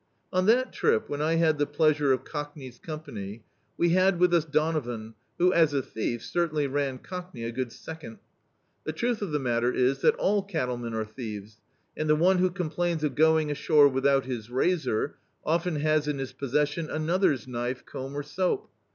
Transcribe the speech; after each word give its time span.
On 0.33 0.47
that 0.47 0.73
trip, 0.73 1.07
when 1.09 1.21
I 1.21 1.35
had 1.35 1.59
the 1.59 1.67
pleasure 1.67 2.11
of 2.11 2.23
Cockney's 2.25 2.79
company, 2.79 3.43
we 3.77 3.89
had 3.89 4.17
with 4.19 4.31
tis 4.31 4.45
Donovan 4.45 5.13
who, 5.37 5.53
as 5.53 5.75
a 5.75 5.83
thief, 5.83 6.23
certainly 6.23 6.65
ran 6.65 6.97
Cockney 6.97 7.43
a 7.43 7.51
good 7.51 7.71
second. 7.71 8.17
The 8.83 8.93
truth 8.93 9.21
of 9.21 9.31
the 9.31 9.37
matter 9.37 9.71
is 9.71 9.99
that 10.01 10.15
all 10.15 10.41
cattlemen 10.41 10.95
are 10.95 11.05
thieves, 11.05 11.59
and 11.95 12.09
the 12.09 12.15
one 12.15 12.39
who 12.39 12.49
conplains 12.49 13.03
of 13.03 13.13
going 13.13 13.51
ashore 13.51 13.87
without 13.89 14.25
his 14.25 14.49
razor, 14.49 15.17
often 15.45 15.75
has 15.75 16.07
in 16.07 16.17
his 16.17 16.33
possession 16.33 16.89
another's 16.89 17.47
knife, 17.47 17.85
comb 17.85 18.15
or 18.17 18.23
soap. 18.23 18.71